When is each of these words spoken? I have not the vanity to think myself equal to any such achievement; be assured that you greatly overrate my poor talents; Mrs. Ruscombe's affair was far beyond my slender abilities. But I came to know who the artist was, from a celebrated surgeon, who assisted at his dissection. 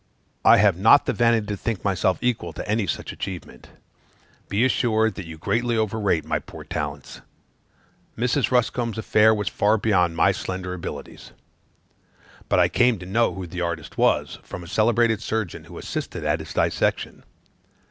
I 0.43 0.57
have 0.57 0.79
not 0.79 1.05
the 1.05 1.13
vanity 1.13 1.45
to 1.45 1.55
think 1.55 1.83
myself 1.85 2.17
equal 2.21 2.53
to 2.53 2.67
any 2.67 2.87
such 2.87 3.11
achievement; 3.13 3.69
be 4.49 4.65
assured 4.65 5.13
that 5.13 5.27
you 5.27 5.37
greatly 5.37 5.77
overrate 5.77 6.25
my 6.25 6.39
poor 6.39 6.63
talents; 6.63 7.21
Mrs. 8.17 8.49
Ruscombe's 8.49 8.97
affair 8.97 9.31
was 9.31 9.47
far 9.47 9.77
beyond 9.77 10.15
my 10.15 10.31
slender 10.31 10.73
abilities. 10.73 11.33
But 12.49 12.57
I 12.57 12.67
came 12.67 12.97
to 12.97 13.05
know 13.05 13.35
who 13.35 13.45
the 13.45 13.61
artist 13.61 13.95
was, 13.99 14.39
from 14.41 14.63
a 14.63 14.67
celebrated 14.67 15.21
surgeon, 15.21 15.65
who 15.65 15.77
assisted 15.77 16.25
at 16.25 16.39
his 16.39 16.55
dissection. 16.55 17.23